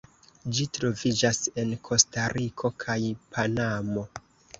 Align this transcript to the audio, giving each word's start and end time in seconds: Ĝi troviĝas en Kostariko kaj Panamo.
Ĝi 0.59 0.63
troviĝas 0.77 1.41
en 1.63 1.75
Kostariko 1.89 2.71
kaj 2.85 2.97
Panamo. 3.37 4.07